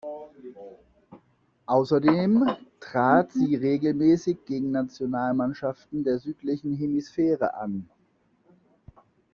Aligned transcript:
Außerdem 1.67 2.49
trat 2.79 3.31
sie 3.33 3.53
regelmäßig 3.55 4.39
gegen 4.45 4.71
Nationalmannschaften 4.71 6.03
der 6.03 6.17
südlichen 6.17 6.73
Hemisphäre 6.75 7.53
an. 7.53 7.87